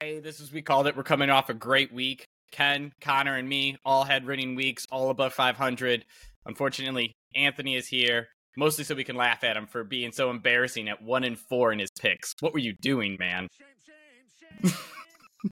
[0.00, 0.96] Hey, this is we called it.
[0.96, 2.26] We're coming off a great week.
[2.52, 6.04] Ken, Connor, and me all had winning weeks, all above 500.
[6.46, 10.88] Unfortunately, Anthony is here mostly so we can laugh at him for being so embarrassing
[10.88, 12.34] at one and four in his picks.
[12.40, 13.48] What were you doing, man?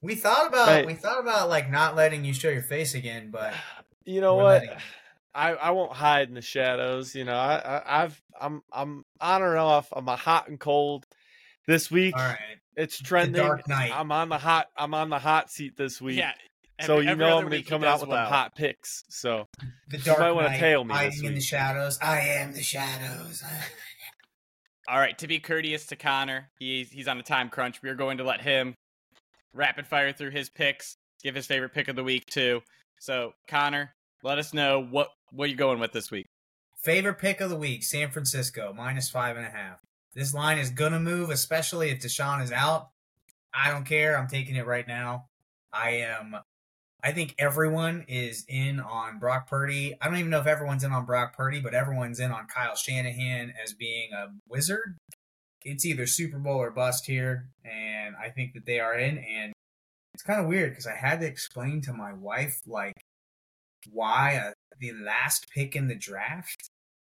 [0.02, 0.86] we thought about right.
[0.86, 3.54] we thought about like not letting you show your face again, but
[4.04, 4.62] you know what?
[5.34, 7.14] I, I won't hide in the shadows.
[7.14, 9.88] You know, I, I have I'm I'm on and off.
[9.92, 11.06] I'm a hot and cold
[11.66, 12.14] this week.
[12.16, 12.38] All right.
[12.76, 13.48] It's trending.
[13.68, 16.18] I'm on the hot I'm on the hot seat this week.
[16.18, 16.32] Yeah.
[16.80, 18.26] So you know I'm gonna be coming out with well.
[18.26, 19.04] hot picks.
[19.08, 19.48] So
[19.88, 20.94] the dark you might want to tail me.
[20.94, 21.98] Hiding in the shadows.
[22.02, 23.42] I am the shadows.
[24.88, 25.16] All right.
[25.18, 27.82] To be courteous to Connor, he's he's on a time crunch.
[27.82, 28.74] We're going to let him
[29.52, 30.96] rapid fire through his picks.
[31.22, 32.62] Give his favorite pick of the week too.
[32.98, 36.26] So Connor, let us know what what you're going with this week.
[36.82, 39.78] Favorite pick of the week: San Francisco minus five and a half.
[40.14, 42.90] This line is gonna move, especially if Deshaun is out.
[43.54, 44.16] I don't care.
[44.16, 45.26] I'm taking it right now.
[45.72, 46.36] I am
[47.04, 49.96] I think everyone is in on Brock Purdy.
[50.00, 52.76] I don't even know if everyone's in on Brock Purdy, but everyone's in on Kyle
[52.76, 54.96] Shanahan as being a wizard.
[55.64, 59.18] It's either Super Bowl or bust here, and I think that they are in.
[59.18, 59.52] And
[60.14, 62.94] it's kind of weird because I had to explain to my wife like
[63.90, 66.68] why uh, the last pick in the draft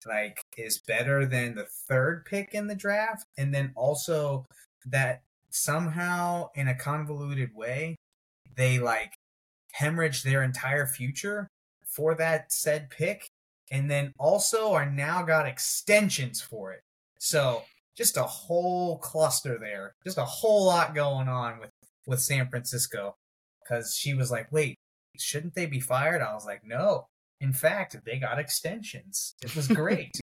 [0.06, 4.46] like is better than the third pick in the draft, and then also
[4.86, 7.96] that somehow in a convoluted way
[8.56, 9.12] they like
[9.72, 11.48] hemorrhage their entire future
[11.86, 13.28] for that said pick
[13.70, 16.80] and then also are now got extensions for it.
[17.18, 17.62] So
[17.96, 21.70] just a whole cluster there, just a whole lot going on with
[22.06, 23.14] with San Francisco.
[23.62, 24.76] Because she was like, "Wait,
[25.18, 27.06] shouldn't they be fired?" I was like, "No.
[27.40, 29.34] In fact, they got extensions.
[29.42, 30.20] It was great."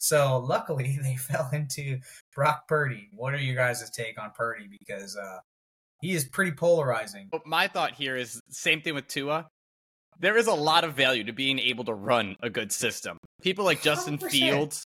[0.00, 2.00] So luckily, they fell into
[2.34, 3.08] Brock Purdy.
[3.12, 4.66] What are you guys' take on Purdy?
[4.68, 5.38] Because uh,
[6.00, 7.30] he is pretty polarizing.
[7.46, 9.46] My thought here is same thing with Tua.
[10.18, 13.16] There is a lot of value to being able to run a good system.
[13.42, 14.30] People like Justin 100%.
[14.30, 14.84] Fields,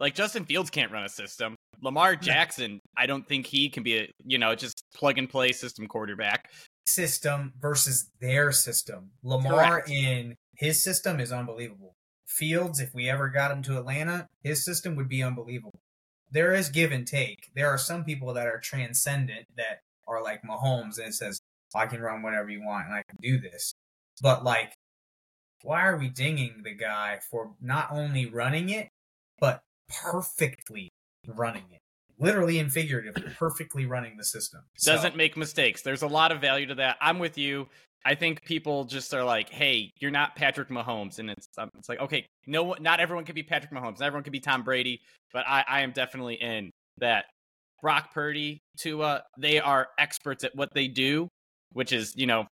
[0.00, 1.54] like Justin Fields can't run a system.
[1.80, 5.52] Lamar Jackson, I don't think he can be a, you know, just plug and play
[5.52, 6.50] system quarterback.
[6.86, 9.10] System versus their system.
[9.22, 9.90] Lamar Correct.
[9.90, 11.94] in his system is unbelievable.
[12.34, 15.78] Fields, if we ever got him to Atlanta, his system would be unbelievable.
[16.30, 17.50] There is give and take.
[17.54, 21.40] There are some people that are transcendent that are like Mahomes and says,
[21.74, 23.74] I can run whatever you want and I can do this.
[24.20, 24.72] But like,
[25.62, 28.88] why are we dinging the guy for not only running it,
[29.40, 29.62] but
[30.02, 30.90] perfectly
[31.26, 31.80] running it?
[32.18, 34.60] Literally and figuratively, perfectly running the system.
[34.84, 35.16] Doesn't so.
[35.16, 35.82] make mistakes.
[35.82, 36.96] There's a lot of value to that.
[37.00, 37.68] I'm with you.
[38.04, 41.88] I think people just are like, "Hey, you're not Patrick Mahomes," and it's um, it's
[41.88, 44.00] like, okay, no, not everyone can be Patrick Mahomes.
[44.00, 45.00] Not everyone can be Tom Brady,
[45.32, 47.26] but I, I am definitely in that
[47.84, 51.28] Brock Purdy, Tua, they are experts at what they do,
[51.72, 52.46] which is, you know,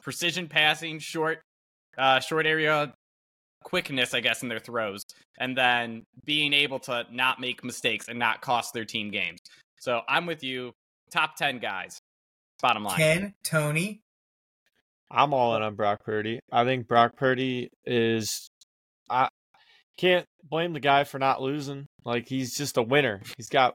[0.00, 1.40] precision passing, short,
[1.98, 2.92] uh, short area
[3.64, 5.02] quickness, I guess, in their throws,
[5.40, 9.40] and then being able to not make mistakes and not cost their team games.
[9.80, 10.72] So I'm with you.
[11.10, 11.98] Top 10 guys.
[12.62, 12.96] Bottom line.
[12.96, 14.00] Ken, Tony.
[15.10, 16.40] I'm all in on Brock Purdy.
[16.50, 18.48] I think Brock Purdy is.
[19.08, 19.28] I
[19.96, 21.86] can't blame the guy for not losing.
[22.04, 23.22] Like, he's just a winner.
[23.36, 23.74] He's got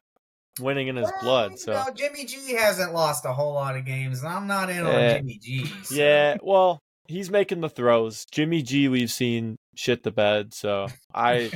[0.60, 1.60] winning in his well, blood.
[1.60, 4.86] So know, Jimmy G hasn't lost a whole lot of games, and I'm not in
[4.86, 5.66] on eh, Jimmy G.
[5.84, 5.96] So.
[5.96, 8.26] Yeah, well, he's making the throws.
[8.32, 10.54] Jimmy G, we've seen shit the bed.
[10.54, 11.52] So I,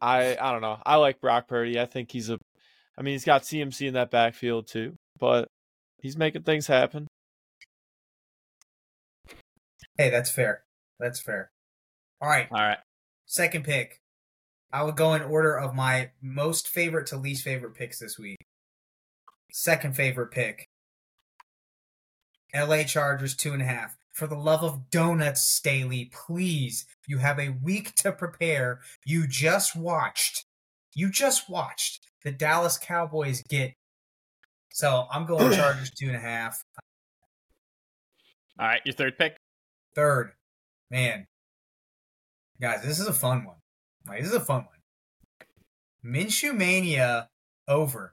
[0.00, 0.78] I, I don't know.
[0.84, 1.78] I like Brock Purdy.
[1.78, 2.38] I think he's a.
[2.98, 5.48] I mean, he's got CMC in that backfield too, but
[6.02, 7.06] he's making things happen.
[9.96, 10.62] Hey, that's fair.
[10.98, 11.50] That's fair.
[12.20, 12.48] All right.
[12.50, 12.78] All right.
[13.26, 14.00] Second pick.
[14.72, 18.38] I would go in order of my most favorite to least favorite picks this week.
[19.52, 20.68] Second favorite pick.
[22.54, 23.96] LA Chargers two and a half.
[24.12, 26.84] For the love of donuts, Staley, please.
[27.06, 28.80] You have a week to prepare.
[29.04, 30.44] You just watched.
[30.94, 33.72] You just watched the Dallas Cowboys get.
[34.72, 36.62] So I'm going Chargers two and a half.
[38.58, 39.36] All right, your third pick.
[39.94, 40.32] Third,
[40.90, 41.26] man,
[42.60, 43.56] guys, this is a fun one.
[44.06, 44.80] Like, this is a fun one.
[46.04, 47.28] Minshew Mania
[47.68, 48.12] over.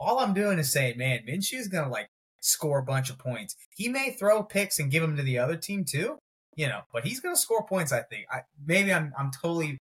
[0.00, 2.08] All I'm doing is saying, man, Minshew's gonna like
[2.40, 3.56] score a bunch of points.
[3.76, 6.18] He may throw picks and give them to the other team too,
[6.56, 7.92] you know, but he's gonna score points.
[7.92, 8.26] I think.
[8.30, 9.78] I, maybe I'm I'm totally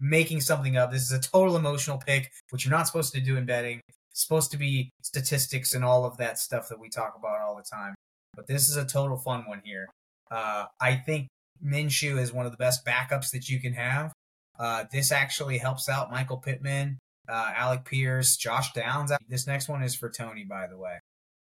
[0.00, 0.92] making something up.
[0.92, 3.80] This is a total emotional pick, which you're not supposed to do in betting.
[4.10, 7.56] It's supposed to be statistics and all of that stuff that we talk about all
[7.56, 7.94] the time.
[8.36, 9.88] But this is a total fun one here.
[10.34, 11.28] Uh, I think
[11.64, 14.12] Minshew is one of the best backups that you can have.
[14.58, 16.98] Uh, this actually helps out Michael Pittman,
[17.28, 19.12] uh, Alec Pierce, Josh Downs.
[19.28, 20.98] This next one is for Tony, by the way.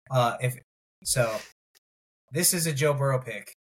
[0.10, 0.57] Uh, if
[1.04, 1.31] So
[2.31, 3.54] this is a Joe Burrow pick,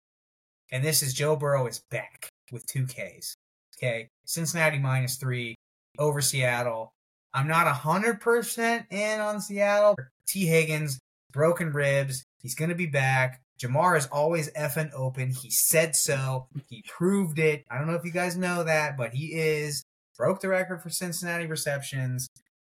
[0.72, 3.34] and this is Joe Burrow is back with two Ks.
[3.76, 5.54] Okay, Cincinnati minus three
[5.98, 6.92] over Seattle.
[7.34, 9.96] I'm not hundred percent in on Seattle.
[10.26, 10.98] Tee Higgins
[11.32, 12.24] broken ribs.
[12.42, 13.40] He's gonna be back.
[13.62, 15.30] Ja'Marr is always effing open.
[15.30, 16.46] He said so.
[16.68, 17.64] He proved it.
[17.70, 19.84] I don't know if you guys know that, but he is
[20.16, 22.28] broke the record for Cincinnati receptions.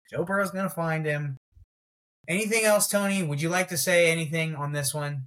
[0.09, 1.37] Joe Burrow's gonna find him.
[2.27, 3.23] Anything else, Tony?
[3.23, 5.25] Would you like to say anything on this one?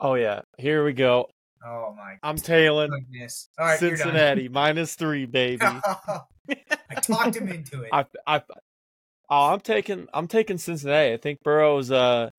[0.00, 1.28] Oh yeah, here we go.
[1.64, 3.48] Oh my I'm tailing goodness!
[3.58, 5.64] All right, Cincinnati minus three, baby.
[6.90, 7.90] I talked him into it.
[7.92, 8.42] I, I,
[9.30, 11.12] oh, I'm taking, I'm taking Cincinnati.
[11.12, 12.30] I think Burrow's, uh,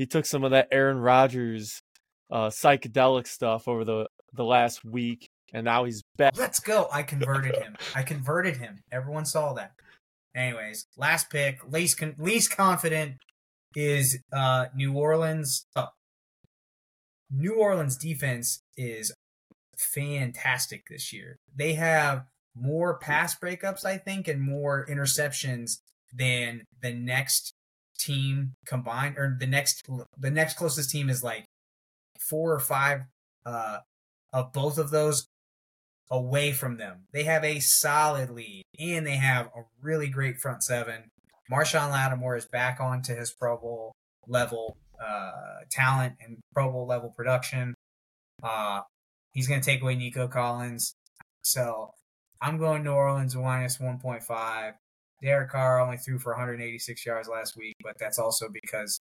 [0.00, 1.82] he took some of that Aaron Rodgers,
[2.30, 6.38] uh, psychedelic stuff over the the last week, and now he's back.
[6.38, 6.88] Let's go!
[6.90, 7.76] I converted him.
[7.94, 8.80] I converted him.
[8.90, 9.72] Everyone saw that.
[10.34, 13.16] Anyways, last pick, least con- least confident
[13.76, 15.66] is uh New Orleans.
[15.76, 15.88] Oh.
[17.30, 19.12] New Orleans defense is
[19.76, 21.36] fantastic this year.
[21.54, 22.24] They have
[22.56, 25.80] more pass breakups, I think, and more interceptions
[26.10, 27.52] than the next
[28.00, 29.88] team combined, or the next
[30.18, 31.44] the next closest team is like
[32.18, 33.02] four or five
[33.46, 33.78] uh,
[34.32, 35.26] of both of those
[36.10, 37.04] away from them.
[37.12, 41.04] They have a solid lead, and they have a really great front seven.
[41.50, 43.92] Marshon Lattimore is back onto his Pro Bowl
[44.26, 47.74] level uh, talent and Pro Bowl level production.
[48.42, 48.82] Uh,
[49.32, 50.94] he's going to take away Nico Collins.
[51.42, 51.90] So
[52.40, 54.72] I'm going New Orleans minus 1.5.
[55.22, 59.00] Derek Carr only threw for 186 yards last week, but that's also because,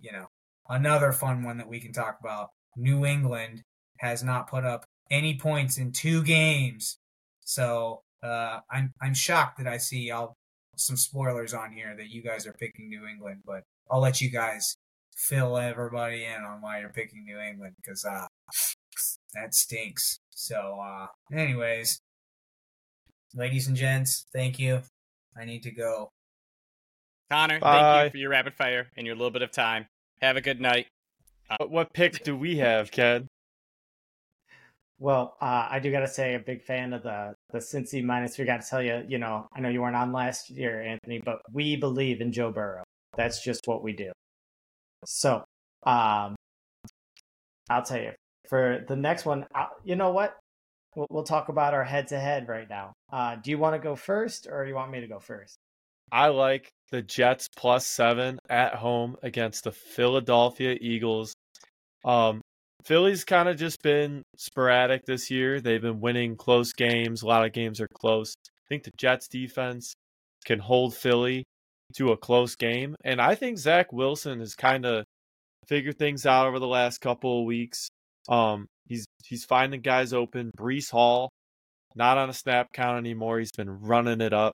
[0.00, 0.26] you know,
[0.68, 2.50] another fun one that we can talk about.
[2.76, 3.62] New England
[3.98, 6.98] has not put up any points in two games.
[7.40, 10.36] So uh, I'm I'm shocked that I see all
[10.76, 14.30] some spoilers on here that you guys are picking New England, but I'll let you
[14.30, 14.76] guys
[15.16, 18.26] fill everybody in on why you're picking New England because uh,
[19.34, 20.20] that stinks.
[20.30, 22.00] So, uh, anyways,
[23.34, 24.82] ladies and gents, thank you.
[25.38, 26.10] I need to go.
[27.30, 27.72] Connor, Bye.
[27.72, 29.86] thank you for your rapid fire and your little bit of time.
[30.20, 30.86] Have a good night.
[31.50, 33.28] Uh, what pick do we have, Ken?
[34.98, 38.36] Well, uh, I do got to say, a big fan of the the Cincy minus
[38.36, 41.20] We Got to tell you, you know, I know you weren't on last year, Anthony,
[41.24, 42.82] but we believe in Joe Burrow.
[43.16, 44.10] That's just what we do.
[45.04, 45.44] So,
[45.84, 46.34] um,
[47.70, 48.12] I'll tell you
[48.48, 49.46] for the next one.
[49.54, 50.34] I, uh, you know what?
[50.98, 52.92] We'll, we'll talk about our head to head right now.
[53.12, 55.56] Uh, do you want to go first, or do you want me to go first?
[56.10, 61.34] I like the Jets plus seven at home against the Philadelphia Eagles.
[62.04, 62.40] Um,
[62.84, 65.60] Philly's kind of just been sporadic this year.
[65.60, 67.22] They've been winning close games.
[67.22, 68.34] A lot of games are close.
[68.48, 69.94] I think the Jets defense
[70.46, 71.44] can hold Philly
[71.94, 72.96] to a close game.
[73.04, 75.04] And I think Zach Wilson has kind of
[75.68, 77.88] figured things out over the last couple of weeks.
[78.28, 80.50] Um, he's he's finding guys open.
[80.56, 81.30] Breece Hall,
[81.94, 83.38] not on a snap count anymore.
[83.38, 84.52] He's been running it up.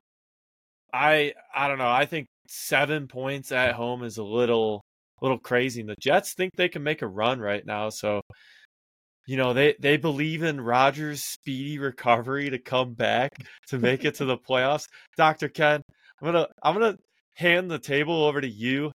[0.93, 1.91] I I don't know.
[1.91, 4.83] I think seven points at home is a little
[5.21, 5.81] little crazy.
[5.81, 7.89] And the Jets think they can make a run right now.
[7.89, 8.21] So
[9.27, 13.31] you know they they believe in Rodgers' speedy recovery to come back
[13.69, 14.87] to make it to the playoffs.
[15.17, 15.83] Doctor Ken,
[16.21, 16.97] I'm gonna I'm gonna
[17.35, 18.93] hand the table over to you.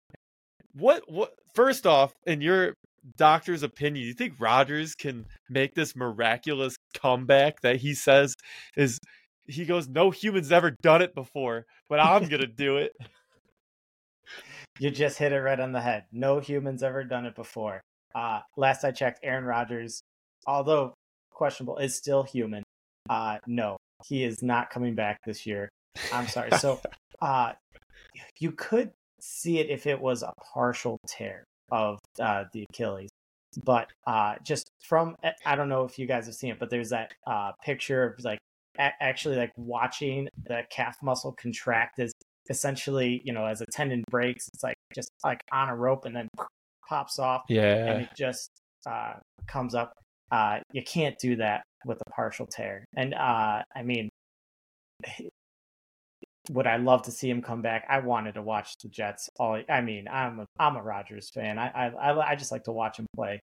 [0.74, 2.74] What what first off, in your
[3.18, 8.36] doctor's opinion, you think Rodgers can make this miraculous comeback that he says
[8.75, 9.00] is
[9.46, 12.94] he goes, No human's ever done it before, but I'm gonna do it.
[14.79, 16.06] You just hit it right on the head.
[16.12, 17.82] No human's ever done it before.
[18.15, 20.01] Uh, last I checked, Aaron Rodgers,
[20.48, 20.94] although
[21.32, 22.63] questionable, is still human.
[23.10, 25.70] Uh, no, he is not coming back this year.
[26.13, 26.51] I'm sorry.
[26.60, 26.79] So,
[27.22, 27.53] uh,
[28.39, 33.10] you could see it if it was a partial tear of uh, the Achilles.
[33.64, 36.90] But uh, just from, I don't know if you guys have seen it, but there's
[36.90, 38.40] that uh, picture of like
[38.78, 42.12] a- actually like watching the calf muscle contract as
[42.50, 46.16] essentially, you know, as a tendon breaks, it's like just like on a rope and
[46.16, 46.28] then
[46.88, 47.44] pops off.
[47.50, 47.86] Yeah.
[47.86, 48.50] And it just
[48.86, 49.14] uh,
[49.48, 49.94] comes up.
[50.32, 52.86] Uh, you can't do that with a partial tear.
[52.96, 54.10] And uh, I mean,
[56.50, 57.86] would I love to see him come back?
[57.88, 59.29] I wanted to watch the Jets.
[59.39, 61.60] All I mean, I'm a, I'm a Rodgers fan.
[61.60, 63.39] I, I I just like to watch him play.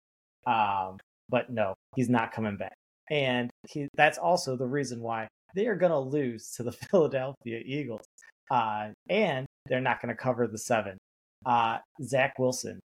[0.47, 2.75] Um, but no, he's not coming back,
[3.11, 7.61] and he, that's also the reason why they are going to lose to the Philadelphia
[7.65, 8.07] Eagles,
[8.51, 10.97] uh, and they're not going to cover the seven.
[11.45, 12.79] Uh, Zach Wilson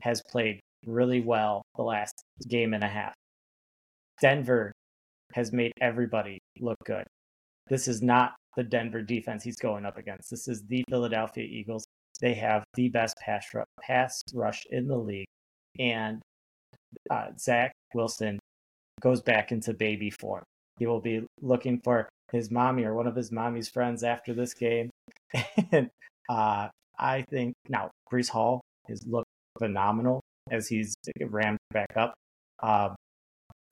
[0.00, 3.14] has played really well the last game and a half.
[4.20, 4.72] Denver
[5.32, 7.04] has made everybody look good.
[7.68, 10.30] This is not the Denver defense he's going up against.
[10.30, 11.84] This is the Philadelphia Eagles.
[12.20, 13.46] They have the best pass,
[13.80, 15.26] pass rush in the league.
[15.78, 16.22] and
[17.10, 18.38] uh, Zach Wilson
[19.00, 20.44] goes back into baby form.
[20.78, 24.54] He will be looking for his mommy or one of his mommy's friends after this
[24.54, 24.90] game.
[25.72, 25.90] and
[26.28, 26.68] uh,
[26.98, 30.20] I think now Breece Hall has looked phenomenal
[30.50, 32.14] as he's ramped back up.
[32.62, 32.94] Um,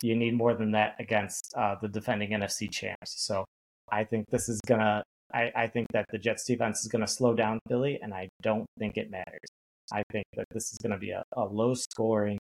[0.02, 3.14] you need more than that against uh, the defending NFC champs.
[3.24, 3.44] So
[3.92, 5.04] I think this is gonna.
[5.34, 8.66] I, I think that the Jets defense is gonna slow down Philly, and I don't
[8.78, 9.48] think it matters.
[9.92, 12.38] I think that this is gonna be a, a low scoring,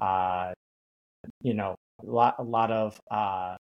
[0.00, 0.52] uh,
[1.40, 3.56] you know, a lot a lot of uh,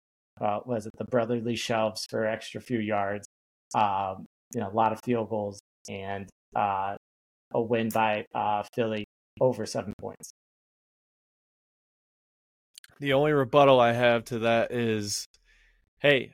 [0.41, 3.27] uh, was it the brotherly shoves for extra few yards,
[3.75, 6.95] um, you know, a lot of field goals and uh,
[7.53, 9.05] a win by uh, Philly
[9.41, 10.31] over seven points.
[12.99, 15.25] The only rebuttal I have to that is,
[15.99, 16.31] hey,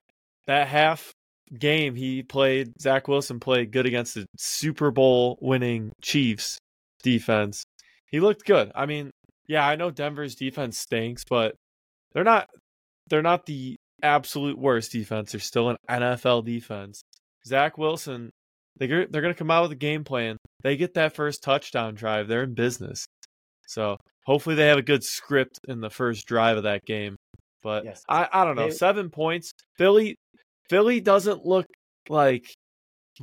[0.48, 1.12] that half
[1.58, 6.58] game he played, Zach Wilson played good against the Super Bowl winning Chiefs
[7.04, 7.64] defense.
[8.08, 8.72] He looked good.
[8.76, 9.12] I mean,
[9.48, 11.56] yeah, I know Denver's defense stinks, but
[12.14, 12.48] they're not
[13.10, 15.32] they're not the absolute worst defense.
[15.32, 17.02] They're still an NFL defense.
[17.46, 18.30] Zach Wilson,
[18.78, 20.38] they're they're gonna come out with a game plan.
[20.64, 23.06] They get that first touchdown drive, they're in business.
[23.68, 27.16] So hopefully they have a good script in the first drive of that game.
[27.64, 28.04] But Yes.
[28.10, 28.66] I, I don't know.
[28.66, 29.52] They- Seven points.
[29.78, 30.16] Philly
[30.72, 31.66] Philly doesn't look
[32.08, 32.46] like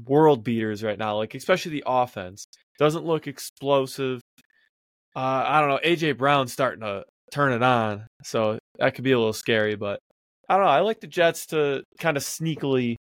[0.07, 1.17] world beaters right now.
[1.17, 2.45] Like especially the offense
[2.79, 4.21] doesn't look explosive.
[5.17, 5.81] Uh, I don't know.
[5.83, 9.77] AJ Brown's starting to turn it on, so that could be a little scary.
[9.77, 9.99] But
[10.47, 10.71] I don't know.
[10.71, 12.97] I like the Jets to kind of sneakily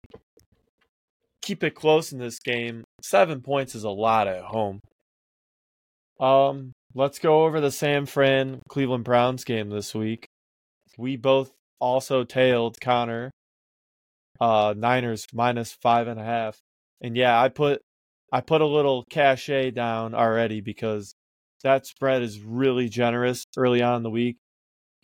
[1.41, 2.85] keep it close in this game.
[3.03, 4.79] Seven points is a lot at home.
[6.21, 10.25] Um, let's go over the San Fran Cleveland Browns game this week.
[10.97, 11.51] We both
[11.81, 13.29] also tailed Connor.
[14.39, 16.57] Uh, Niners minus five and a half,
[17.01, 17.81] and yeah, I put
[18.31, 21.15] I put a little cachet down already because
[21.63, 24.37] that spread is really generous early on in the week.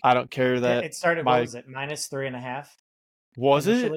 [0.03, 1.25] I don't care that it started.
[1.25, 1.67] my- What was it?
[1.67, 2.75] Minus three and a half.
[3.37, 3.91] was it.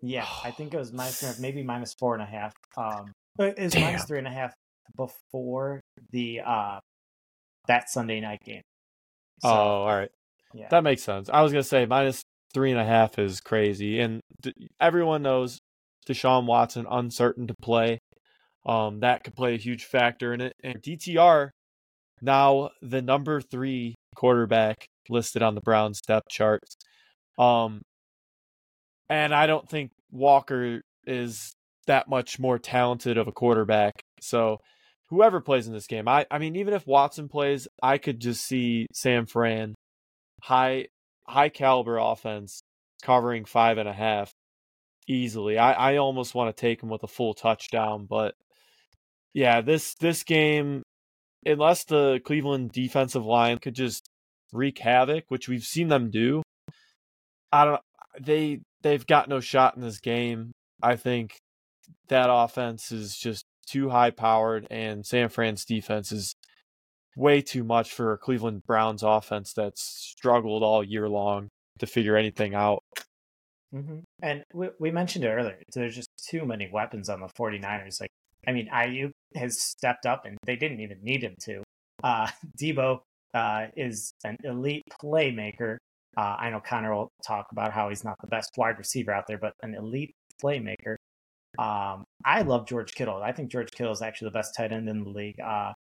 [0.00, 2.26] Yeah, I think it was minus three, and a half, maybe minus four and a
[2.26, 2.52] half.
[2.76, 3.98] Um, it was Damn.
[4.00, 4.52] three and a half
[4.96, 6.78] before the uh
[7.68, 8.62] that Sunday night game.
[9.42, 10.10] So, oh, all right.
[10.52, 10.68] yeah.
[10.70, 11.28] That makes sense.
[11.32, 12.22] I was gonna say minus
[12.54, 14.20] three and a half is crazy, and
[14.80, 15.58] everyone knows
[16.08, 17.98] Deshaun Watson uncertain to play.
[18.66, 20.54] Um, that could play a huge factor in it.
[20.62, 21.50] And DTR
[22.22, 26.76] now the number three quarterback listed on the Browns depth charts.
[27.38, 27.82] Um,
[29.10, 31.52] and I don't think Walker is
[31.86, 33.92] that much more talented of a quarterback.
[34.22, 34.58] So
[35.10, 38.46] whoever plays in this game, I I mean, even if Watson plays, I could just
[38.46, 39.74] see San Fran
[40.42, 40.86] high
[41.26, 42.62] high caliber offense
[43.02, 44.32] covering five and a half
[45.06, 45.58] easily.
[45.58, 48.34] I, I almost want to take him with a full touchdown, but
[49.32, 50.82] yeah, this this game,
[51.44, 54.08] unless the Cleveland defensive line could just
[54.52, 56.42] wreak havoc, which we've seen them do,
[57.52, 57.80] I don't
[58.20, 60.52] they they've got no shot in this game.
[60.82, 61.38] I think
[62.08, 66.33] that offense is just too high powered and San Fran's defense is
[67.16, 72.16] way too much for a Cleveland Browns offense that's struggled all year long to figure
[72.16, 72.82] anything out.
[73.72, 75.58] hmm And we, we mentioned it earlier.
[75.72, 78.00] There's just too many weapons on the 49ers.
[78.00, 78.10] Like,
[78.46, 81.62] I mean, Aiyuk has stepped up, and they didn't even need him to.
[82.02, 82.28] Uh,
[82.60, 83.00] Debo
[83.34, 85.76] uh, is an elite playmaker.
[86.16, 89.26] Uh, I know Connor will talk about how he's not the best wide receiver out
[89.26, 90.96] there, but an elite playmaker.
[91.58, 93.22] Um, I love George Kittle.
[93.22, 95.40] I think George Kittle is actually the best tight end in the league.
[95.40, 95.72] Uh,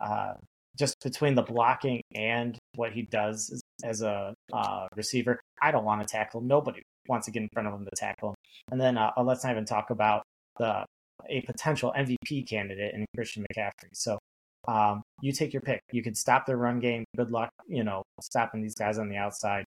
[0.00, 0.34] uh,
[0.80, 6.00] just between the blocking and what he does as, a uh, receiver, I don't want
[6.00, 6.48] to tackle him.
[6.48, 8.34] Nobody wants to get in front of him to tackle him.
[8.72, 10.22] And then uh, let's not even talk about
[10.58, 10.84] the
[11.28, 13.90] a potential MVP candidate in Christian McCaffrey.
[13.92, 14.18] So
[14.66, 15.80] um, you take your pick.
[15.92, 17.04] You can stop their run game.
[17.14, 19.64] Good luck, you know, stopping these guys on the outside.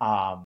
[0.00, 0.44] Um,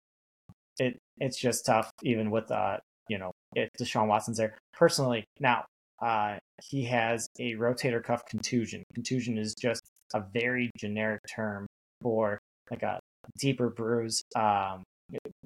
[0.78, 4.58] it it's just tough, even with uh, you know, if Deshaun Watson's there.
[4.72, 5.64] Personally, now
[6.02, 8.82] uh, he has a rotator cuff contusion.
[8.94, 9.82] Contusion is just
[10.14, 11.66] a very generic term
[12.02, 12.38] for
[12.70, 13.00] like a
[13.38, 14.22] deeper bruise.
[14.36, 14.82] Um,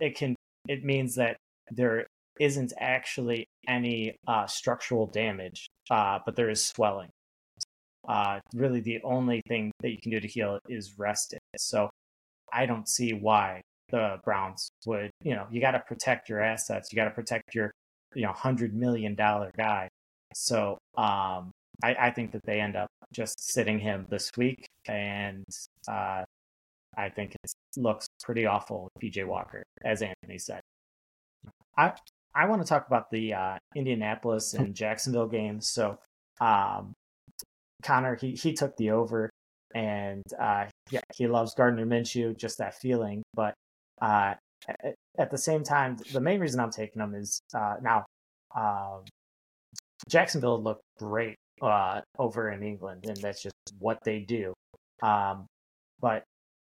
[0.00, 0.34] it, can
[0.68, 1.36] it means that
[1.70, 2.06] there
[2.40, 7.08] isn't actually any uh, structural damage, uh, but there is swelling.
[8.06, 11.40] Uh, really, the only thing that you can do to heal it is rest it.
[11.56, 11.88] So
[12.52, 15.10] I don't see why the Browns would.
[15.22, 16.92] You know, you got to protect your assets.
[16.92, 17.70] You got to protect your,
[18.14, 19.88] you know, hundred million dollar guy.
[20.34, 21.50] So um,
[21.82, 25.44] I, I think that they end up just sitting him this week, and
[25.88, 26.24] uh,
[26.96, 30.60] I think it looks pretty awful with PJ Walker, as Anthony said.
[31.76, 31.92] I
[32.34, 35.68] I want to talk about the uh, Indianapolis and Jacksonville games.
[35.68, 35.98] So,
[36.40, 36.92] um,
[37.82, 39.30] Connor he he took the over,
[39.74, 43.22] and uh, yeah, he loves Gardner Minshew, just that feeling.
[43.34, 43.54] But
[44.00, 44.34] uh,
[44.68, 48.04] at, at the same time, the main reason I'm taking him is uh, now
[48.56, 49.04] um,
[50.08, 54.52] Jacksonville looked great uh, over in England, and that's just what they do.
[55.02, 55.46] Um,
[56.00, 56.24] but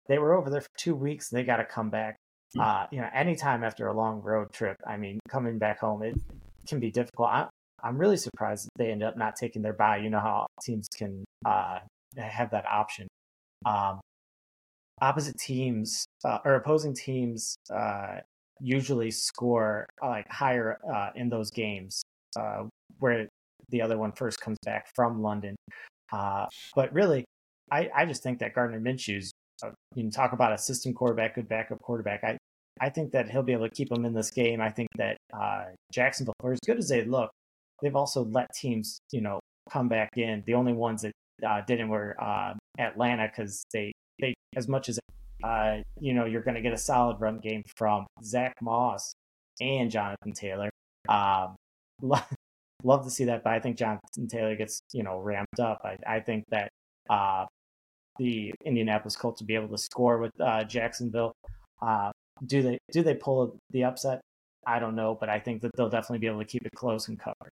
[0.07, 2.15] they were over there for two weeks, and they got to come back.
[2.59, 6.15] Uh, you know, anytime after a long road trip, I mean, coming back home, it
[6.67, 7.29] can be difficult.
[7.29, 7.47] I,
[7.83, 9.97] I'm really surprised that they end up not taking their bye.
[9.97, 11.79] You know how teams can uh,
[12.17, 13.07] have that option.
[13.65, 13.99] Um,
[15.01, 18.17] opposite teams uh, or opposing teams uh,
[18.59, 22.03] usually score like higher uh, in those games
[22.37, 22.63] uh,
[22.99, 23.28] where
[23.69, 25.55] the other one first comes back from London.
[26.11, 27.25] Uh, but really,
[27.71, 29.31] I, I just think that Gardner Minshew's
[29.63, 32.23] uh, you can talk about a system quarterback, good backup quarterback.
[32.23, 32.37] I
[32.81, 34.61] I think that he'll be able to keep them in this game.
[34.61, 35.17] I think that
[35.91, 37.29] Jacksonville, for as good as they look,
[37.81, 40.43] they've also let teams, you know, come back in.
[40.45, 41.11] The only ones that
[41.45, 44.99] uh, didn't were uh, Atlanta because they they as much as
[45.43, 49.13] uh, you know you're going to get a solid run game from Zach Moss
[49.61, 50.69] and Jonathan Taylor.
[51.07, 51.55] Um,
[52.83, 55.81] love to see that, but I think Jonathan Taylor gets you know ramped up.
[55.83, 56.69] I, I think that
[57.09, 57.45] uh,
[58.17, 61.33] the Indianapolis Colts will be able to score with uh, Jacksonville.
[61.81, 62.11] Uh,
[62.45, 64.21] do they do they pull the upset?
[64.65, 67.07] I don't know, but I think that they'll definitely be able to keep it close
[67.07, 67.49] and cover.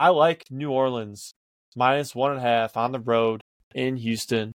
[0.00, 1.32] I like New Orleans
[1.76, 3.40] minus one and a half on the road
[3.74, 4.52] in Houston.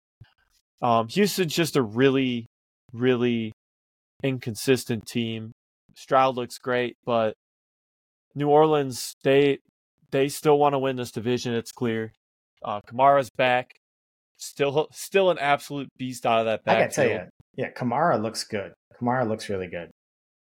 [0.81, 2.45] Um, Houston's just a really,
[2.93, 3.51] really
[4.23, 5.51] inconsistent team.
[5.95, 7.33] Stroud looks great, but
[8.37, 9.59] New Orleans they
[10.11, 11.53] they still want to win this division.
[11.53, 12.13] It's clear.
[12.63, 13.73] Uh, Kamara's back,
[14.37, 16.77] still still an absolute beast out of that back.
[16.77, 17.21] I gotta tell you,
[17.55, 18.73] yeah, Kamara looks good.
[18.99, 19.89] Kamara looks really good.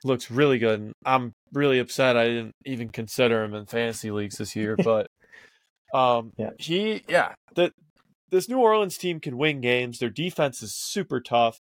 [0.03, 0.79] Looks really good.
[0.79, 5.07] And I'm really upset I didn't even consider him in fantasy leagues this year, but
[5.93, 6.49] um, yeah.
[6.57, 7.71] he yeah the
[8.31, 9.99] this New Orleans team can win games.
[9.99, 11.59] Their defense is super tough.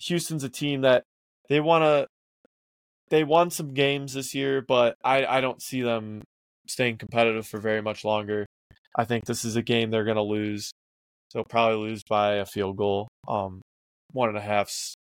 [0.00, 1.04] Houston's a team that
[1.48, 2.06] they want to.
[3.08, 6.22] They won some games this year, but I, I don't see them
[6.68, 8.46] staying competitive for very much longer.
[8.96, 10.72] I think this is a game they're going to lose.
[11.32, 13.08] They'll probably lose by a field goal.
[13.28, 13.60] Um,
[14.12, 14.94] one and a half's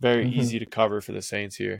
[0.00, 0.40] very mm-hmm.
[0.40, 1.78] easy to cover for the Saints here.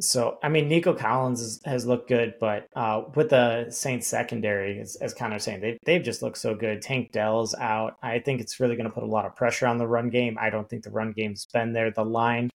[0.00, 4.80] So, I mean, Nico Collins is, has looked good, but uh, with the Saints secondary,
[4.80, 6.82] as, as Connor saying, they, they've just looked so good.
[6.82, 7.96] Tank Dell's out.
[8.02, 10.36] I think it's really going to put a lot of pressure on the run game.
[10.40, 11.90] I don't think the run game's been there.
[11.90, 12.50] The line,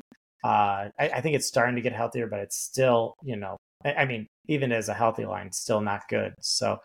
[0.46, 3.94] uh, I, I, think it's starting to get healthier, but it's still, you know, I,
[3.94, 6.34] I mean, even as a healthy line, still not good.
[6.40, 6.78] So,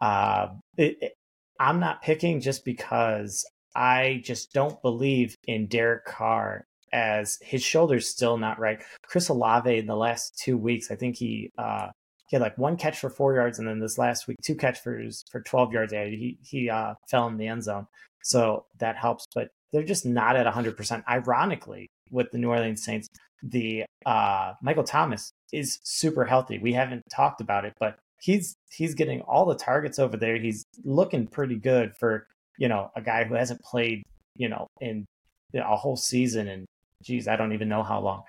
[0.00, 1.12] uh, it, it,
[1.60, 3.44] I'm not picking just because
[3.76, 6.64] I just don't believe in Derek Carr
[6.94, 8.82] as his shoulder's still not right.
[9.06, 11.88] Chris Olave in the last two weeks, I think he uh,
[12.30, 14.80] he had like one catch for four yards, and then this last week two catch
[14.80, 14.98] for
[15.30, 15.92] for twelve yards.
[15.92, 17.86] He he uh, fell in the end zone,
[18.22, 19.26] so that helps.
[19.34, 21.04] But they're just not at hundred percent.
[21.06, 23.08] Ironically, with the New Orleans Saints,
[23.42, 26.58] the uh, Michael Thomas is super healthy.
[26.58, 30.36] We haven't talked about it, but he's he's getting all the targets over there.
[30.36, 32.26] He's looking pretty good for
[32.58, 34.02] you know a guy who hasn't played
[34.36, 35.06] you know in
[35.54, 36.66] a whole season and
[37.04, 38.22] geez, I don't even know how long.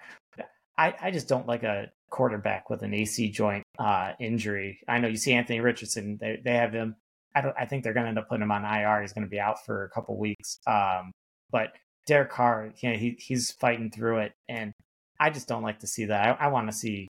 [0.78, 4.80] I, I just don't like a quarterback with an AC joint uh, injury.
[4.88, 6.96] I know you see Anthony Richardson; they they have him.
[7.34, 7.56] I don't.
[7.58, 9.02] I think they're going to end up putting him on IR.
[9.02, 10.60] He's going to be out for a couple weeks.
[10.68, 11.12] Um,
[11.52, 11.70] but
[12.06, 14.72] Derek Carr, you know, he he's fighting through it, and
[15.20, 16.38] I just don't like to see that.
[16.39, 17.08] I, I want to see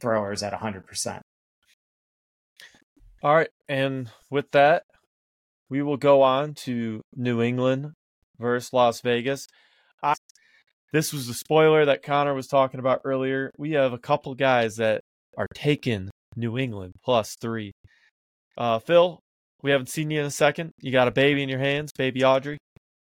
[0.00, 1.22] throwers at hundred percent.
[3.22, 4.82] All right, and with that,
[5.70, 7.92] we will go on to New England
[8.38, 9.46] versus Las Vegas.
[10.02, 10.14] I
[10.92, 13.50] this was the spoiler that Connor was talking about earlier.
[13.58, 15.00] We have a couple guys that
[15.36, 17.72] are taking New England plus three.
[18.56, 19.18] Uh, Phil,
[19.62, 20.70] we haven't seen you in a second.
[20.80, 22.58] You got a baby in your hands, baby Audrey.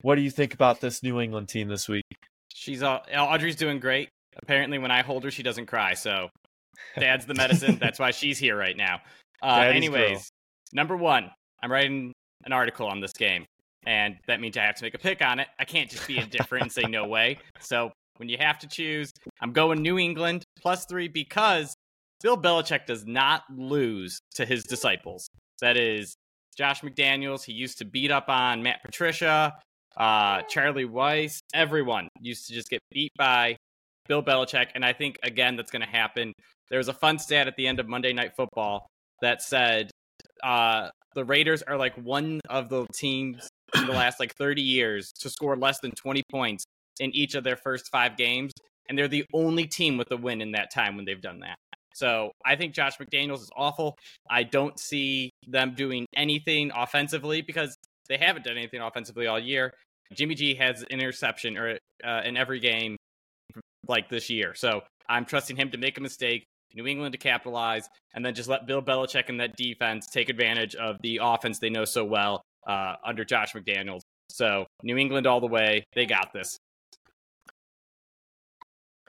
[0.02, 2.04] What do you think about this New England team this week?
[2.54, 4.08] She's uh, Audrey's doing great.
[4.40, 5.94] Apparently, when I hold her, she doesn't cry.
[5.94, 6.28] So,
[6.98, 7.78] dad's the medicine.
[7.80, 9.00] That's why she's here right now.
[9.42, 10.26] Uh, anyways, girl.
[10.72, 11.30] number one,
[11.62, 12.12] I'm writing
[12.44, 13.46] an article on this game
[13.86, 15.48] and that means I have to make a pick on it.
[15.58, 17.38] I can't just be indifferent and say no way.
[17.60, 21.74] So when you have to choose, I'm going New England plus three because
[22.22, 25.28] Bill Belichick does not lose to his disciples.
[25.60, 26.14] That is
[26.56, 27.44] Josh McDaniels.
[27.44, 29.54] He used to beat up on Matt Patricia,
[29.98, 33.56] uh, Charlie Weiss, Everyone used to just get beat by
[34.06, 34.68] Bill Belichick.
[34.74, 36.32] And I think, again, that's going to happen.
[36.70, 38.86] There was a fun stat at the end of Monday Night Football
[39.20, 39.90] that said
[40.44, 45.12] uh, the Raiders are like one of the teams in the last like 30 years
[45.20, 46.64] to score less than 20 points
[47.00, 48.52] in each of their first five games.
[48.88, 51.56] And they're the only team with a win in that time when they've done that.
[51.94, 53.96] So I think Josh McDaniels is awful.
[54.30, 57.74] I don't see them doing anything offensively because
[58.08, 59.74] They haven't done anything offensively all year.
[60.14, 62.96] Jimmy G has an interception or uh, in every game
[63.86, 64.54] like this year.
[64.54, 66.44] So I'm trusting him to make a mistake,
[66.74, 70.74] New England to capitalize, and then just let Bill Belichick and that defense take advantage
[70.74, 74.00] of the offense they know so well uh, under Josh McDaniels.
[74.30, 75.84] So New England all the way.
[75.94, 76.58] They got this.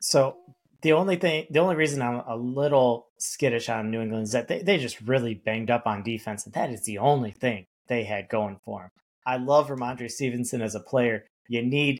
[0.01, 0.37] So
[0.81, 4.47] the only thing, the only reason I'm a little skittish on New England is that
[4.47, 8.03] they, they just really banged up on defense, and that is the only thing they
[8.03, 8.89] had going for them.
[9.29, 11.27] I love Rhamondre Stevenson as a player.
[11.47, 11.99] You need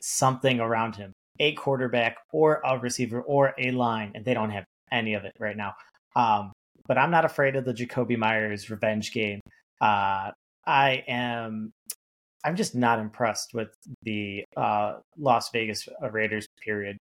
[0.00, 4.64] something around him, a quarterback or a receiver or a line, and they don't have
[4.90, 5.74] any of it right now.
[6.16, 6.52] Um,
[6.88, 9.40] but I'm not afraid of the Jakobi Meyers revenge game.
[9.78, 10.30] Uh,
[10.66, 11.70] I am.
[12.44, 13.68] I'm just not impressed with
[14.02, 16.46] the uh, Las Vegas Raiders.
[16.64, 16.96] Period.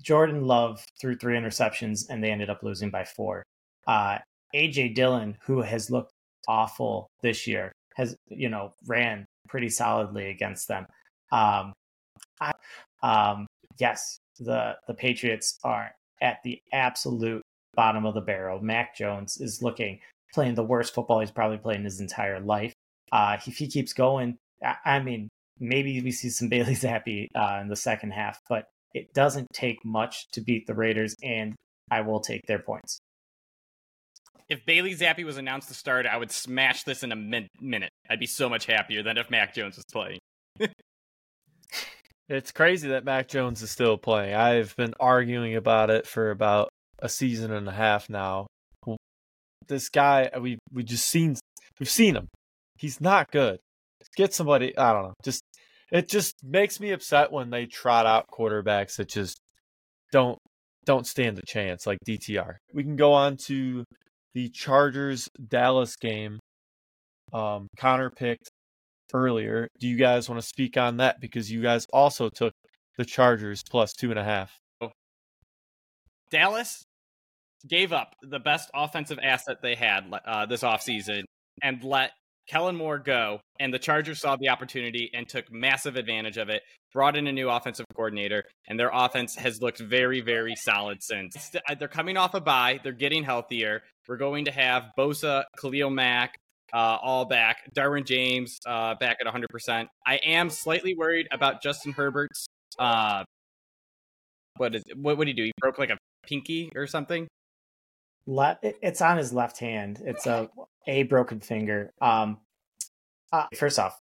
[0.00, 3.42] Jordan Love threw three interceptions, and they ended up losing by four.
[3.88, 4.18] Uh,
[4.54, 6.12] AJ Dillon, who has looked
[6.46, 10.86] awful this year, has you know ran pretty solidly against them.
[11.32, 11.72] Um,
[12.40, 12.52] I,
[13.02, 13.46] um,
[13.78, 17.42] yes, the the Patriots are at the absolute
[17.74, 18.60] bottom of the barrel.
[18.60, 20.00] Mac Jones is looking
[20.32, 22.72] playing the worst football he's probably played in his entire life.
[23.12, 25.28] Uh, if he keeps going, I, I mean,
[25.58, 29.84] maybe we see some Bailey Zappe uh, in the second half, but it doesn't take
[29.84, 31.54] much to beat the Raiders, and
[31.90, 32.98] I will take their points.
[34.48, 37.90] If Bailey Zappe was announced to start, I would smash this in a min- minute.
[38.08, 40.18] I'd be so much happier than if Mac Jones was playing.
[42.28, 44.34] it's crazy that Mac Jones is still playing.
[44.34, 46.68] I've been arguing about it for about
[47.00, 48.46] a season and a half now.
[49.66, 51.34] This guy, uh, we we just seen
[51.80, 52.28] we've seen him.
[52.78, 53.58] He's not good.
[54.16, 54.76] Get somebody.
[54.78, 55.14] I don't know.
[55.24, 55.42] Just
[55.90, 59.40] it just makes me upset when they trot out quarterbacks that just
[60.12, 60.38] don't
[60.84, 62.56] don't stand a chance like DTR.
[62.72, 63.84] We can go on to
[64.36, 66.38] the Chargers Dallas game.
[67.32, 68.50] Um, Connor picked
[69.14, 69.66] earlier.
[69.80, 72.52] Do you guys want to speak on that because you guys also took
[72.98, 74.54] the Chargers plus two and a half?
[76.30, 76.84] Dallas
[77.66, 81.22] gave up the best offensive asset they had uh, this offseason
[81.62, 82.10] and let
[82.48, 86.62] Kellen Moore go, and the Chargers saw the opportunity and took massive advantage of it,
[86.92, 91.54] brought in a new offensive coordinator, and their offense has looked very, very solid since.
[91.68, 93.82] Uh, they're coming off a bye, they're getting healthier.
[94.08, 96.36] We're going to have Bosa, Khalil Mack,
[96.72, 99.86] uh, all back, Derwin James uh, back at 100%.
[100.06, 102.46] I am slightly worried about Justin Herbert's.
[102.78, 103.24] Uh,
[104.56, 105.18] what is what?
[105.18, 105.44] What did he do?
[105.44, 107.28] He broke like a pinky or something.
[108.26, 110.02] Le- it's on his left hand.
[110.04, 110.48] It's a
[110.86, 111.92] a broken finger.
[112.00, 112.38] Um,
[113.32, 113.98] uh, first off,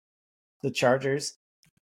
[0.63, 1.35] the Chargers,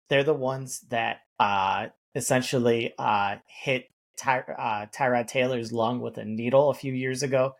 [0.08, 6.24] they're the ones that uh, essentially uh, hit Ty- uh, Tyrod Taylor's lung with a
[6.24, 7.54] needle a few years ago.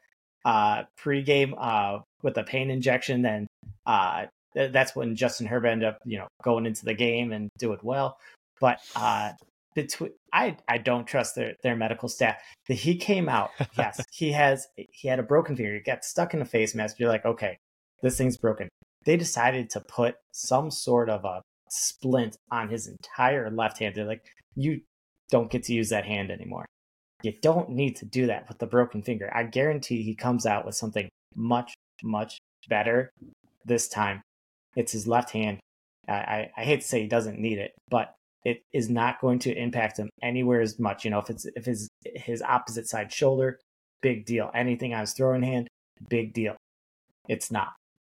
[0.45, 3.47] Uh, pre-game uh, with a pain injection, then
[3.87, 7.51] uh, th- that's when Justin Herbert ended up, you know, going into the game and
[7.59, 8.19] doing well.
[8.61, 9.33] But uh,
[9.75, 12.37] between I I don't trust their their medical staff.
[12.69, 15.75] That he came out, yes, he has he had a broken finger.
[15.75, 16.99] He got stuck in a face mask.
[16.99, 17.57] You're like, okay,
[18.03, 18.69] this thing's broken.
[19.05, 23.95] They decided to put some sort of a splint on his entire left hand.
[23.95, 24.81] They're like, you
[25.31, 26.67] don't get to use that hand anymore.
[27.23, 29.31] You don't need to do that with the broken finger.
[29.35, 33.11] I guarantee he comes out with something much, much better
[33.65, 34.23] this time.
[34.77, 35.59] It's his left hand.
[36.09, 39.39] I, I, I hate to say he doesn't need it, but it is not going
[39.41, 41.05] to impact him anywhere as much.
[41.05, 43.59] You know, if it's if his his opposite side shoulder,
[44.01, 44.51] big deal.
[44.55, 45.69] Anything on his throwing hand,
[46.09, 46.57] big deal.
[47.29, 47.73] It's not.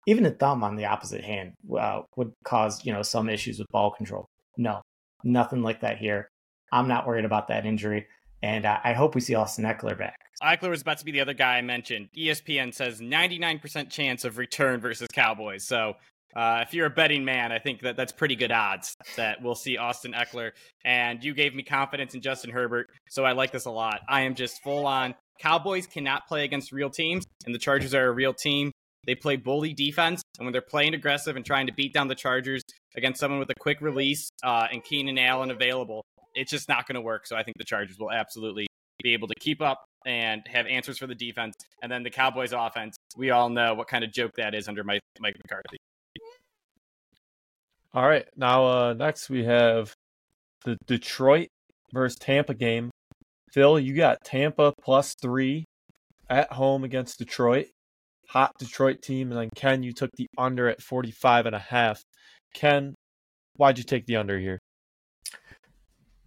[0.06, 3.68] Even a thumb on the opposite hand uh, would cause you know some issues with
[3.72, 4.26] ball control.
[4.58, 4.82] No,
[5.24, 6.30] nothing like that here.
[6.72, 8.08] I'm not worried about that injury,
[8.44, 10.18] and uh, I hope we see Austin Ekeler back.
[10.44, 12.10] Ekeler was about to be the other guy I mentioned.
[12.18, 15.66] ESPN says 99% chance of return versus Cowboys.
[15.66, 15.96] So
[16.36, 19.56] uh, if you're a betting man, I think that that's pretty good odds that we'll
[19.56, 20.52] see Austin Ekeler.
[20.86, 24.02] And you gave me confidence in Justin Herbert, so I like this a lot.
[24.08, 25.16] I am just full on.
[25.40, 28.72] Cowboys cannot play against real teams, and the Chargers are a real team.
[29.06, 32.16] They play bully defense, and when they're playing aggressive and trying to beat down the
[32.16, 32.62] Chargers
[32.96, 36.04] against someone with a quick release uh, and Keenan Allen available,
[36.36, 37.26] it's just not going to work.
[37.26, 38.68] So I think the Chargers will absolutely
[39.02, 41.56] be able to keep up and have answers for the defense.
[41.82, 44.84] And then the Cowboys offense, we all know what kind of joke that is under
[44.84, 45.78] Mike, Mike McCarthy.
[47.94, 48.26] All right.
[48.36, 49.94] Now, uh, next we have
[50.64, 51.48] the Detroit
[51.94, 52.92] versus Tampa game.
[53.52, 55.66] Phil, you got Tampa plus three
[56.30, 57.68] at home against Detroit.
[58.30, 59.32] Hot Detroit team.
[59.32, 62.04] And then Ken, you took the under at 45 and a half.
[62.54, 62.94] Ken,
[63.56, 64.60] why'd you take the under here?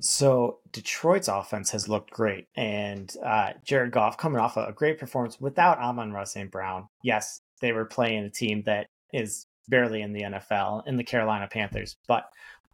[0.00, 5.40] So Detroit's offense has looked great, and uh, Jared Goff coming off a great performance
[5.40, 6.50] without Amon-Ra St.
[6.50, 6.88] Brown.
[7.04, 11.48] Yes, they were playing a team that is barely in the NFL in the Carolina
[11.50, 11.96] Panthers.
[12.06, 12.24] But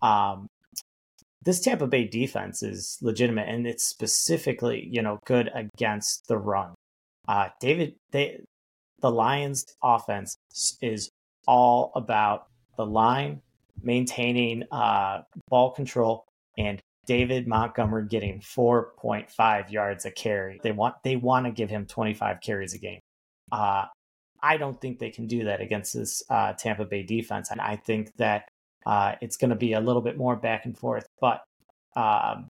[0.02, 0.48] um,
[1.42, 6.74] this Tampa Bay defense is legitimate, and it's specifically you know good against the run.
[7.26, 8.40] Uh, David, they,
[9.00, 10.36] the Lions' offense
[10.80, 11.10] is
[11.46, 12.46] all about
[12.76, 13.40] the line
[13.82, 16.24] maintaining uh, ball control
[16.56, 20.60] and David Montgomery getting 4.5 yards a carry.
[20.62, 23.00] They want they want to give him 25 carries a game.
[23.50, 23.86] Uh,
[24.42, 27.76] I don't think they can do that against this uh, Tampa Bay defense, and I
[27.76, 28.48] think that
[28.86, 31.06] uh, it's going to be a little bit more back and forth.
[31.20, 31.42] But
[31.96, 32.48] um,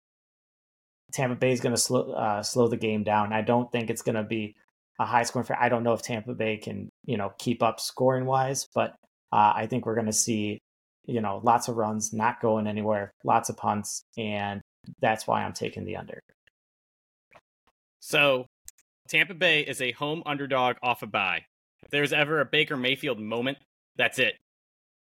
[1.12, 3.32] Tampa Bay is going to slow uh, slow the game down.
[3.32, 4.54] I don't think it's going to be
[4.98, 5.48] a high scoring.
[5.58, 8.94] I don't know if Tampa Bay can you know keep up scoring wise, but
[9.32, 10.58] uh, I think we're going to see
[11.06, 14.60] you know lots of runs, not going anywhere, lots of punts, and
[15.00, 16.20] that's why I'm taking the under.
[18.00, 18.46] So
[19.08, 21.44] Tampa Bay is a home underdog off a bye.
[21.82, 23.58] If there's ever a Baker Mayfield moment,
[23.96, 24.34] that's it.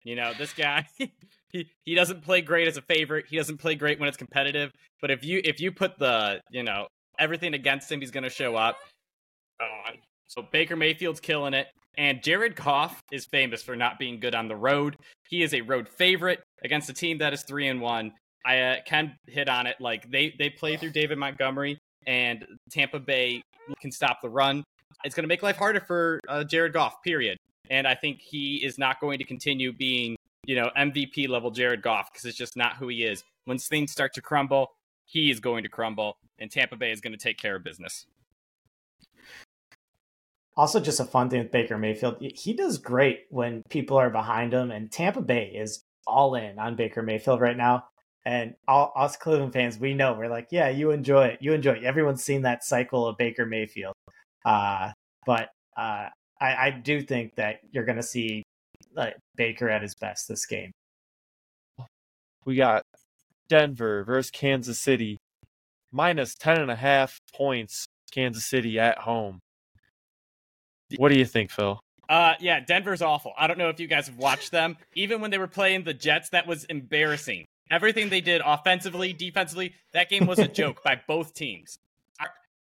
[0.04, 0.87] You know, this guy
[1.50, 3.26] he he doesn't play great as a favorite.
[3.28, 4.72] He doesn't play great when it's competitive.
[5.00, 6.87] But if you if you put the you know
[7.18, 8.76] everything against him, he's going to show up.
[9.61, 9.92] Uh,
[10.26, 11.66] so Baker Mayfield's killing it,
[11.98, 14.96] and Jared Goff is famous for not being good on the road.
[15.28, 18.12] He is a road favorite against a team that is three and one.
[18.46, 19.76] I uh, can hit on it.
[19.80, 23.42] Like they they play through David Montgomery, and Tampa Bay
[23.80, 24.64] can stop the run.
[25.05, 27.03] It's going to make life harder for uh, Jared Goff.
[27.03, 27.38] Period.
[27.70, 31.83] And I think he is not going to continue being you know, MVP level Jared
[31.83, 33.24] Goff because it's just not who he is.
[33.46, 34.72] Once things start to crumble,
[35.05, 38.07] he is going to crumble, and Tampa Bay is going to take care of business.
[40.57, 44.53] Also, just a fun thing with Baker Mayfield, he does great when people are behind
[44.53, 47.85] him, and Tampa Bay is all in on Baker Mayfield right now.
[48.26, 51.72] And all us Cleveland fans, we know we're like, yeah, you enjoy it, you enjoy
[51.72, 51.85] it.
[51.85, 53.94] Everyone's seen that cycle of Baker Mayfield,
[54.44, 54.92] uh,
[55.26, 56.09] but uh,
[56.40, 58.42] I, I do think that you're going to see
[58.94, 60.72] like Baker at his best this game.
[62.44, 62.83] We got
[63.48, 65.18] Denver versus Kansas City,
[65.92, 67.87] minus ten and a half points.
[68.12, 69.38] Kansas City at home.
[70.96, 71.79] What do you think, Phil?
[72.09, 73.33] Uh, yeah, Denver's awful.
[73.38, 74.76] I don't know if you guys have watched them.
[74.94, 77.44] Even when they were playing the Jets, that was embarrassing.
[77.70, 81.79] Everything they did offensively, defensively, that game was a joke by both teams.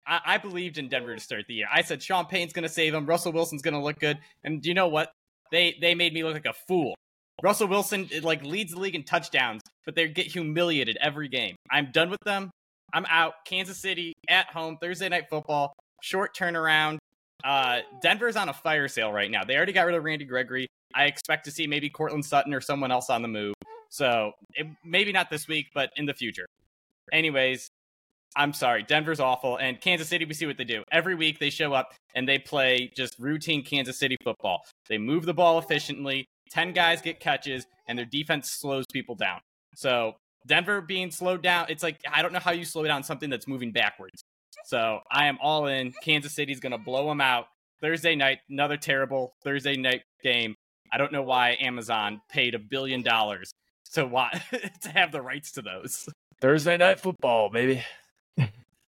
[0.09, 1.67] I, I, believed in Denver to start the year.
[1.71, 3.05] I said Sean Payton's going to save them.
[3.05, 4.19] Russell Wilson's going to look good.
[4.43, 5.13] And you know what?
[5.51, 6.95] they they made me look like a fool.
[7.43, 11.57] Russell Wilson like leads the league in touchdowns, but they get humiliated every game.
[11.71, 12.51] I'm done with them.
[12.93, 13.35] I'm out.
[13.45, 15.75] Kansas City at home Thursday night football.
[16.03, 16.99] Short turnaround.
[17.45, 19.45] Uh, Denver's on a fire sale right now.
[19.45, 20.67] They already got rid of Randy Gregory.
[20.95, 23.55] I expect to see maybe Courtland Sutton or someone else on the move.
[23.91, 26.47] So it, maybe not this week, but in the future.
[27.13, 27.69] Anyways,
[28.39, 30.25] I'm sorry, Denver's awful, and Kansas City.
[30.25, 31.41] We see what they do every week.
[31.41, 34.63] They show up and they play just routine Kansas City football.
[34.89, 36.25] They move the ball efficiently.
[36.49, 39.41] Ten guys get catches, and their defense slows people down.
[39.75, 40.15] So
[40.47, 43.49] Denver being slowed down, it's like I don't know how you slow down something that's
[43.49, 44.23] moving backwards.
[44.65, 45.93] So I am all in.
[46.03, 47.49] Kansas City's going to blow them out
[47.81, 48.39] Thursday night.
[48.49, 50.55] Another terrible Thursday night game.
[50.93, 53.51] I don't know why Amazon paid a billion dollars
[53.95, 54.43] to why
[54.83, 56.09] to have the rights to those.
[56.41, 57.85] Thursday night football, baby.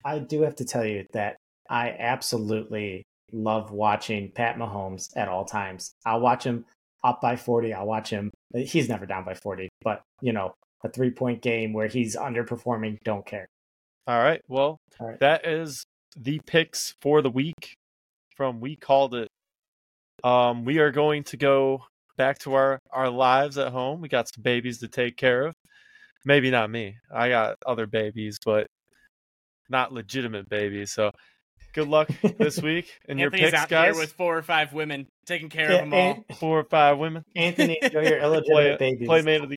[0.05, 1.37] I do have to tell you that
[1.69, 5.93] I absolutely love watching Pat Mahomes at all times.
[6.05, 6.65] I'll watch him
[7.05, 7.73] up by 40.
[7.73, 8.31] I'll watch him.
[8.55, 12.99] He's never down by 40, but you know, a three point game where he's underperforming,
[13.05, 13.47] don't care.
[14.07, 14.41] All right.
[14.49, 15.21] Well, all right.
[15.21, 15.85] that is
[16.17, 17.77] the picks for the week
[18.37, 19.29] from We Called It.
[20.25, 21.85] Um, we are going to go
[22.17, 24.01] back to our, our lives at home.
[24.01, 25.55] We got some babies to take care of.
[26.25, 26.97] Maybe not me.
[27.15, 28.67] I got other babies, but
[29.71, 30.93] not legitimate babies.
[30.93, 31.13] So
[31.73, 33.95] good luck this week and your picks, out guys.
[33.95, 36.37] Here with four or five women taking care yeah, of them all.
[36.37, 37.25] Four or five women.
[37.37, 39.09] Anthony, enjoy your illegitimate play, babies.
[39.09, 39.49] Play man of the